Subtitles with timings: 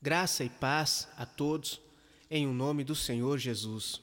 [0.00, 1.80] Graça e paz a todos,
[2.30, 4.00] em o nome do Senhor Jesus.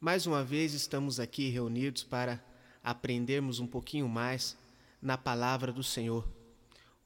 [0.00, 2.44] Mais uma vez estamos aqui reunidos para
[2.82, 4.56] aprendermos um pouquinho mais
[5.00, 6.28] na palavra do Senhor.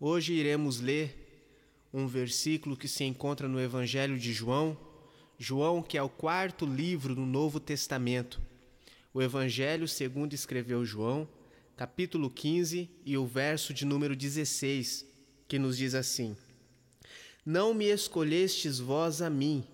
[0.00, 1.14] Hoje iremos ler
[1.92, 4.78] um versículo que se encontra no Evangelho de João,
[5.38, 8.40] João, que é o quarto livro do Novo Testamento.
[9.12, 11.28] O Evangelho segundo escreveu João,
[11.76, 15.04] capítulo 15 e o verso de número 16,
[15.46, 16.34] que nos diz assim:
[17.50, 19.64] não me escolhestes vós a mim,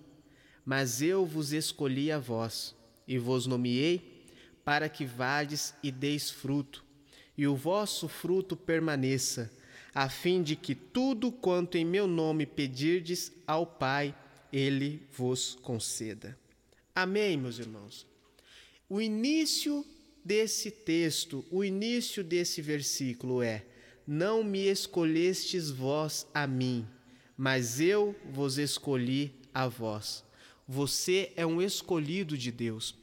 [0.65, 2.75] mas eu vos escolhi a vós,
[3.07, 4.25] e vos nomeei
[4.65, 6.83] para que vades e deis fruto,
[7.37, 9.53] e o vosso fruto permaneça,
[9.93, 14.15] a fim de que tudo quanto em meu nome pedirdes ao Pai,
[14.51, 16.35] ele vos conceda.
[16.95, 18.07] Amém, meus irmãos.
[18.89, 19.85] O início
[20.25, 23.63] desse texto, o início desse versículo é:
[24.07, 26.87] Não me escolhestes vós a mim,
[27.37, 30.25] mas eu vos escolhi a vós.
[30.67, 32.95] Você é um escolhido de Deus.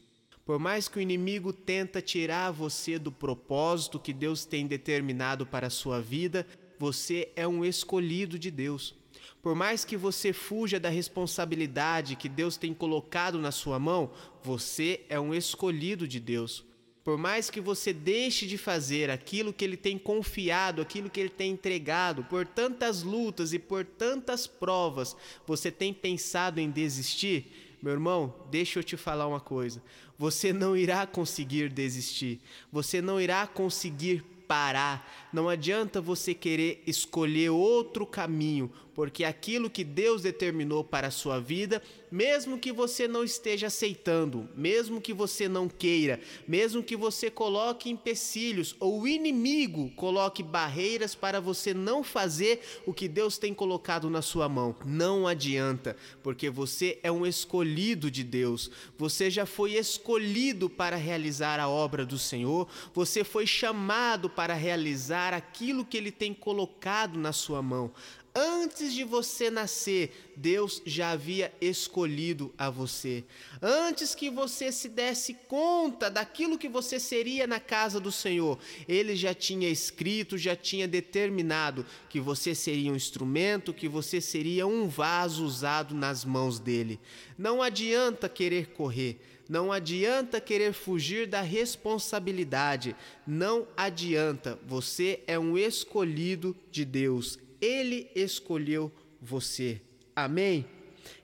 [0.44, 5.68] Por mais que o inimigo tenta tirar você do propósito que Deus tem determinado para
[5.68, 6.46] a sua vida,
[6.78, 8.94] você é um escolhido de Deus.
[9.40, 14.10] Por mais que você fuja da responsabilidade que Deus tem colocado na sua mão,
[14.42, 16.64] você é um escolhido de Deus.
[17.04, 21.28] Por mais que você deixe de fazer aquilo que ele tem confiado, aquilo que ele
[21.28, 25.14] tem entregado, por tantas lutas e por tantas provas,
[25.46, 27.76] você tem pensado em desistir?
[27.82, 29.82] Meu irmão, deixa eu te falar uma coisa.
[30.18, 32.40] Você não irá conseguir desistir.
[32.72, 35.23] Você não irá conseguir parar.
[35.34, 41.40] Não adianta você querer escolher outro caminho, porque aquilo que Deus determinou para a sua
[41.40, 47.28] vida, mesmo que você não esteja aceitando, mesmo que você não queira, mesmo que você
[47.28, 53.52] coloque empecilhos ou o inimigo coloque barreiras para você não fazer o que Deus tem
[53.52, 58.70] colocado na sua mão, não adianta, porque você é um escolhido de Deus.
[58.96, 65.23] Você já foi escolhido para realizar a obra do Senhor, você foi chamado para realizar
[65.32, 67.92] aquilo que ele tem colocado na sua mão.
[68.36, 73.22] Antes de você nascer, Deus já havia escolhido a você.
[73.62, 78.58] Antes que você se desse conta daquilo que você seria na casa do Senhor,
[78.88, 84.66] Ele já tinha escrito, já tinha determinado que você seria um instrumento, que você seria
[84.66, 86.98] um vaso usado nas mãos dele.
[87.38, 89.20] Não adianta querer correr.
[89.48, 92.96] Não adianta querer fugir da responsabilidade.
[93.24, 94.58] Não adianta.
[94.66, 97.38] Você é um escolhido de Deus.
[97.64, 99.80] Ele escolheu você.
[100.14, 100.66] Amém?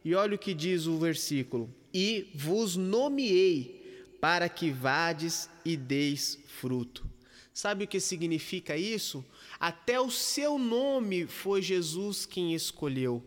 [0.02, 3.78] E olha o que diz o versículo: E vos nomeei
[4.20, 7.06] para que vades e deis fruto.
[7.52, 9.24] Sabe o que significa isso?
[9.58, 13.22] Até o seu nome foi Jesus quem escolheu.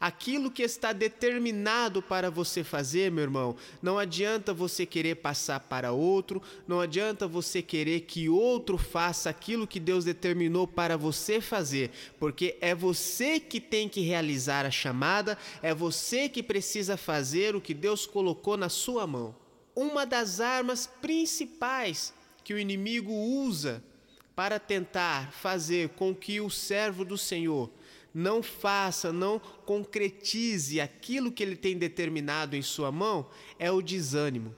[0.00, 5.92] Aquilo que está determinado para você fazer, meu irmão, não adianta você querer passar para
[5.92, 11.90] outro, não adianta você querer que outro faça aquilo que Deus determinou para você fazer,
[12.18, 17.60] porque é você que tem que realizar a chamada, é você que precisa fazer o
[17.60, 19.34] que Deus colocou na sua mão.
[19.74, 22.12] Uma das armas principais
[22.44, 23.82] que o inimigo usa
[24.34, 27.70] para tentar fazer com que o servo do Senhor
[28.14, 33.28] não faça, não concretize aquilo que ele tem determinado em sua mão,
[33.58, 34.54] é o desânimo.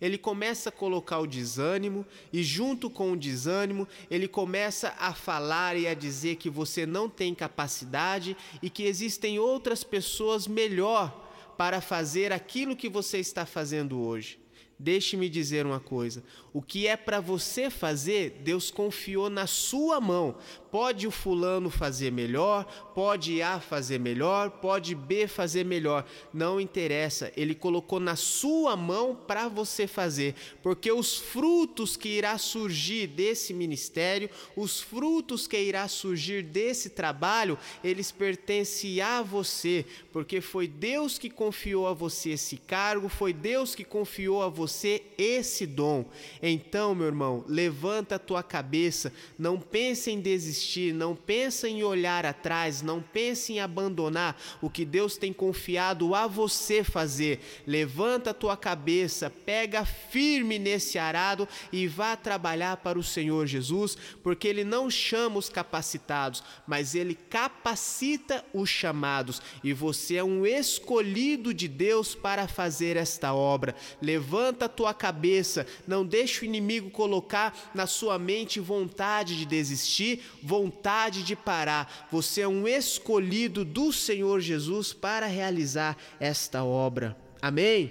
[0.00, 5.76] Ele começa a colocar o desânimo, e junto com o desânimo, ele começa a falar
[5.76, 11.80] e a dizer que você não tem capacidade e que existem outras pessoas melhor para
[11.80, 14.40] fazer aquilo que você está fazendo hoje.
[14.78, 20.36] Deixe-me dizer uma coisa: o que é para você fazer, Deus confiou na sua mão.
[20.72, 27.30] Pode o fulano fazer melhor, pode A fazer melhor, pode B fazer melhor, não interessa.
[27.36, 33.52] Ele colocou na sua mão para você fazer, porque os frutos que irá surgir desse
[33.52, 41.18] ministério, os frutos que irá surgir desse trabalho, eles pertencem a você, porque foi Deus
[41.18, 46.06] que confiou a você esse cargo, foi Deus que confiou a você esse dom.
[46.42, 50.61] Então, meu irmão, levanta a tua cabeça, não pense em desistir,
[50.94, 56.26] não pense em olhar atrás, não pense em abandonar o que Deus tem confiado a
[56.26, 57.40] você fazer.
[57.66, 63.96] Levanta a tua cabeça, pega firme nesse arado e vá trabalhar para o Senhor Jesus,
[64.22, 70.46] porque ele não chama os capacitados, mas ele capacita os chamados, e você é um
[70.46, 73.74] escolhido de Deus para fazer esta obra.
[74.00, 80.22] Levanta a tua cabeça, não deixa o inimigo colocar na sua mente vontade de desistir,
[80.52, 82.08] vontade de parar.
[82.12, 87.16] Você é um escolhido do Senhor Jesus para realizar esta obra.
[87.40, 87.90] Amém?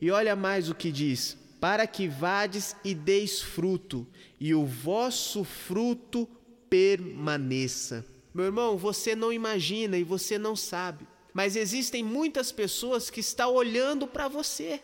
[0.00, 4.06] E olha mais o que diz: para que vades e deis fruto,
[4.38, 6.28] e o vosso fruto
[6.68, 8.04] permaneça.
[8.34, 11.06] Meu irmão, você não imagina e você não sabe
[11.36, 14.80] mas existem muitas pessoas que estão olhando para você.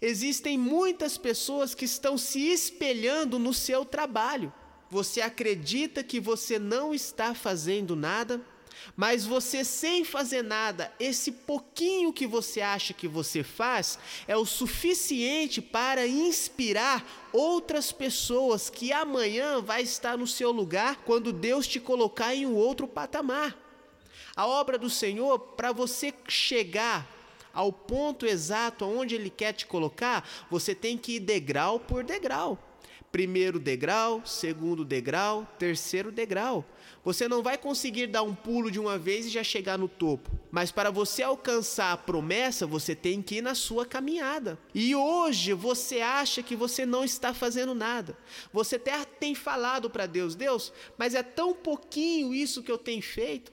[0.00, 4.52] Existem muitas pessoas que estão se espelhando no seu trabalho.
[4.92, 8.38] Você acredita que você não está fazendo nada,
[8.94, 13.98] mas você sem fazer nada, esse pouquinho que você acha que você faz
[14.28, 21.32] é o suficiente para inspirar outras pessoas que amanhã vai estar no seu lugar quando
[21.32, 23.56] Deus te colocar em um outro patamar.
[24.36, 27.10] A obra do Senhor, para você chegar
[27.54, 32.71] ao ponto exato onde Ele quer te colocar, você tem que ir degrau por degrau.
[33.12, 36.64] Primeiro degrau, segundo degrau, terceiro degrau.
[37.04, 40.30] Você não vai conseguir dar um pulo de uma vez e já chegar no topo.
[40.50, 44.58] Mas para você alcançar a promessa, você tem que ir na sua caminhada.
[44.74, 48.16] E hoje você acha que você não está fazendo nada.
[48.50, 53.02] Você até tem falado para Deus: Deus, mas é tão pouquinho isso que eu tenho
[53.02, 53.52] feito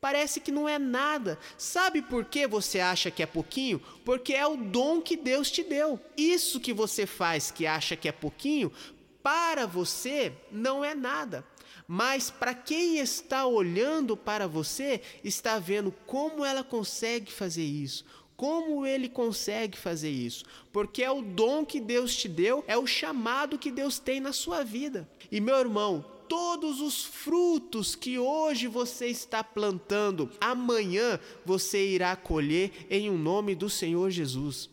[0.00, 1.38] parece que não é nada.
[1.58, 3.80] Sabe por que você acha que é pouquinho?
[4.04, 6.00] Porque é o dom que Deus te deu.
[6.16, 8.72] Isso que você faz que acha que é pouquinho,
[9.22, 11.44] para você não é nada.
[11.86, 18.04] Mas para quem está olhando para você, está vendo como ela consegue fazer isso,
[18.36, 20.44] como ele consegue fazer isso?
[20.72, 24.32] Porque é o dom que Deus te deu, é o chamado que Deus tem na
[24.32, 25.08] sua vida.
[25.32, 32.86] E meu irmão, todos os frutos que hoje você está plantando, amanhã você irá colher
[32.88, 34.70] em um nome do Senhor Jesus.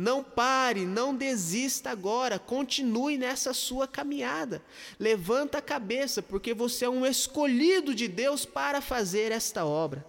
[0.00, 4.62] Não pare, não desista agora, continue nessa sua caminhada.
[4.98, 10.02] Levanta a cabeça, porque você é um escolhido de Deus para fazer esta obra.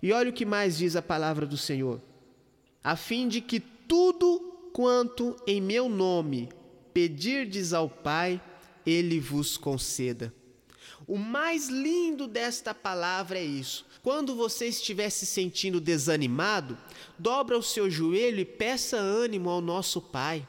[0.00, 2.00] E olha o que mais diz a palavra do Senhor:
[2.84, 4.38] a fim de que tudo
[4.72, 6.48] quanto em meu nome
[6.92, 8.40] pedirdes ao Pai,
[8.86, 10.32] ele vos conceda.
[11.06, 13.84] O mais lindo desta palavra é isso.
[14.02, 16.76] Quando você estiver se sentindo desanimado,
[17.18, 20.46] dobra o seu joelho e peça ânimo ao nosso Pai.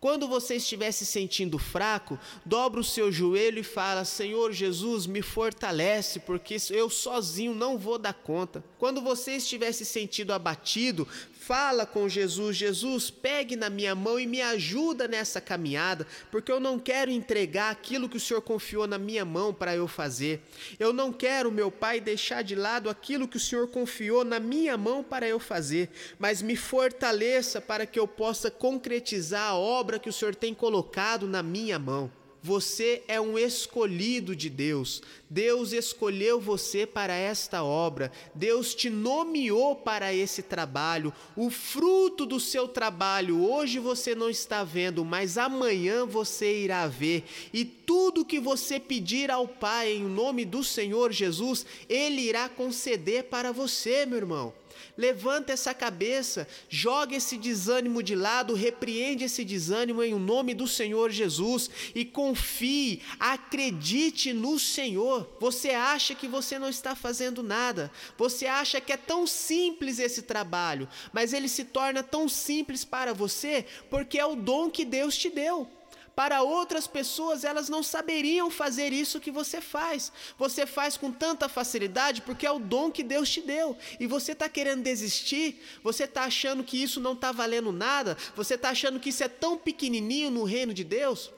[0.00, 5.22] Quando você estiver se sentindo fraco, dobra o seu joelho e fala: Senhor Jesus, me
[5.22, 8.62] fortalece, porque eu sozinho não vou dar conta.
[8.78, 11.08] Quando você estiver se sentindo abatido,
[11.46, 16.58] Fala com Jesus, Jesus, pegue na minha mão e me ajuda nessa caminhada, porque eu
[16.58, 20.40] não quero entregar aquilo que o Senhor confiou na minha mão para eu fazer.
[20.78, 24.78] Eu não quero, meu Pai, deixar de lado aquilo que o Senhor confiou na minha
[24.78, 30.08] mão para eu fazer, mas me fortaleça para que eu possa concretizar a obra que
[30.08, 32.10] o Senhor tem colocado na minha mão.
[32.44, 35.00] Você é um escolhido de Deus.
[35.30, 38.12] Deus escolheu você para esta obra.
[38.34, 41.10] Deus te nomeou para esse trabalho.
[41.34, 47.24] O fruto do seu trabalho hoje você não está vendo, mas amanhã você irá ver.
[47.50, 53.24] E tudo que você pedir ao Pai em nome do Senhor Jesus, Ele irá conceder
[53.24, 54.52] para você, meu irmão.
[54.96, 61.10] Levanta essa cabeça, joga esse desânimo de lado, repreende esse desânimo em nome do Senhor
[61.10, 65.36] Jesus e confie, acredite no Senhor.
[65.40, 70.22] Você acha que você não está fazendo nada, você acha que é tão simples esse
[70.22, 75.16] trabalho, mas ele se torna tão simples para você porque é o dom que Deus
[75.16, 75.68] te deu.
[76.14, 80.12] Para outras pessoas, elas não saberiam fazer isso que você faz.
[80.38, 83.76] Você faz com tanta facilidade porque é o dom que Deus te deu.
[83.98, 88.54] E você está querendo desistir, você está achando que isso não está valendo nada, você
[88.54, 91.32] está achando que isso é tão pequenininho no reino de Deus.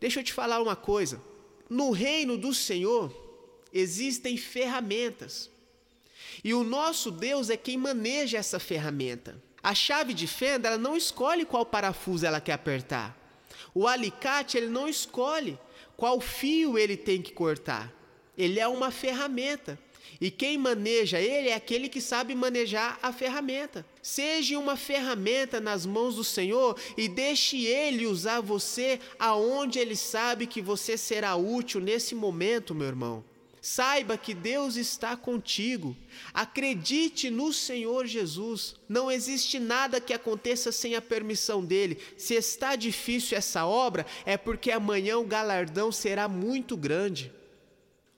[0.00, 1.22] Deixa eu te falar uma coisa:
[1.68, 3.14] no reino do Senhor
[3.72, 5.50] existem ferramentas.
[6.42, 9.40] E o nosso Deus é quem maneja essa ferramenta.
[9.62, 13.21] A chave de fenda, ela não escolhe qual parafuso ela quer apertar.
[13.74, 15.58] O alicate, ele não escolhe
[15.96, 17.92] qual fio ele tem que cortar.
[18.36, 19.78] Ele é uma ferramenta.
[20.20, 23.84] E quem maneja ele é aquele que sabe manejar a ferramenta.
[24.00, 30.46] Seja uma ferramenta nas mãos do Senhor e deixe ele usar você aonde ele sabe
[30.46, 33.31] que você será útil nesse momento, meu irmão.
[33.64, 35.96] Saiba que Deus está contigo.
[36.34, 38.74] Acredite no Senhor Jesus.
[38.88, 41.96] Não existe nada que aconteça sem a permissão dele.
[42.16, 47.32] Se está difícil essa obra, é porque amanhã o galardão será muito grande.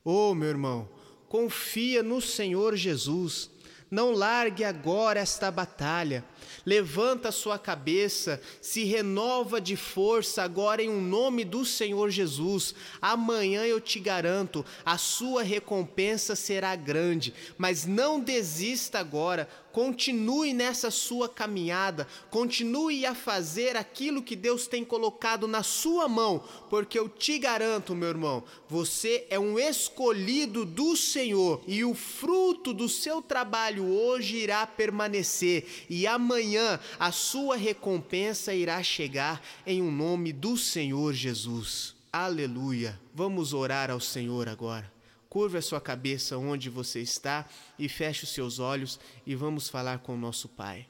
[0.02, 0.88] Oh, meu irmão,
[1.28, 3.50] confia no Senhor Jesus.
[3.94, 6.24] Não largue agora esta batalha.
[6.66, 12.74] Levanta sua cabeça, se renova de força agora em um nome do Senhor Jesus.
[13.00, 19.48] Amanhã eu te garanto, a sua recompensa será grande, mas não desista agora.
[19.74, 26.44] Continue nessa sua caminhada, continue a fazer aquilo que Deus tem colocado na sua mão,
[26.70, 32.72] porque eu te garanto, meu irmão, você é um escolhido do Senhor e o fruto
[32.72, 39.90] do seu trabalho hoje irá permanecer e amanhã a sua recompensa irá chegar em um
[39.90, 41.96] nome do Senhor Jesus.
[42.12, 42.96] Aleluia.
[43.12, 44.93] Vamos orar ao Senhor agora.
[45.34, 47.44] Curva a sua cabeça onde você está
[47.76, 50.86] e feche os seus olhos e vamos falar com o nosso Pai.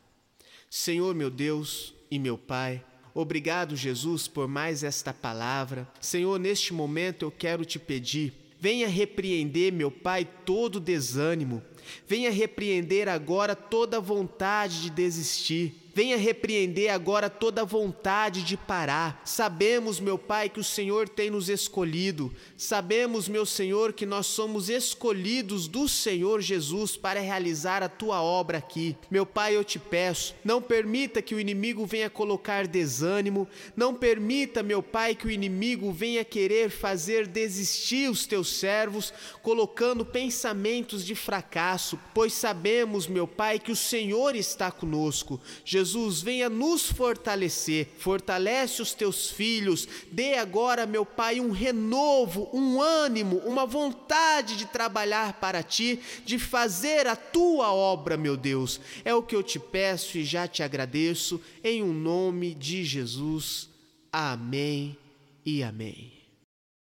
[0.68, 2.84] Senhor, meu Deus e meu Pai,
[3.14, 5.90] obrigado, Jesus, por mais esta palavra.
[5.98, 11.62] Senhor, neste momento eu quero te pedir, venha repreender, meu Pai, todo desânimo.
[12.06, 15.83] Venha repreender agora toda vontade de desistir.
[15.94, 19.22] Venha repreender agora toda vontade de parar.
[19.24, 22.34] Sabemos, meu Pai, que o Senhor tem nos escolhido.
[22.56, 28.58] Sabemos, meu Senhor, que nós somos escolhidos do Senhor Jesus para realizar a tua obra
[28.58, 28.96] aqui.
[29.08, 33.46] Meu Pai, eu te peço, não permita que o inimigo venha colocar desânimo,
[33.76, 40.04] não permita, meu Pai, que o inimigo venha querer fazer desistir os teus servos, colocando
[40.04, 45.40] pensamentos de fracasso, pois sabemos, meu Pai, que o Senhor está conosco.
[45.64, 52.48] Jesus Jesus, venha nos fortalecer, fortalece os teus filhos, dê agora, meu Pai, um renovo,
[52.54, 58.80] um ânimo, uma vontade de trabalhar para ti, de fazer a tua obra, meu Deus.
[59.04, 62.82] É o que eu te peço e já te agradeço, em o um nome de
[62.82, 63.68] Jesus.
[64.10, 64.96] Amém
[65.44, 66.13] e amém.